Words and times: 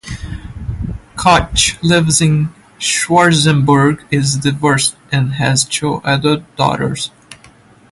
Koch 1.15 1.77
lives 1.83 2.21
in 2.21 2.51
Schwarzenburg 2.79 4.03
is 4.09 4.33
divorced 4.37 4.95
and 5.11 5.33
has 5.33 5.63
two 5.63 6.01
adult 6.03 6.41
daughters. 6.55 7.11